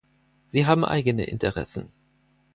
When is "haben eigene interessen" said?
0.65-1.91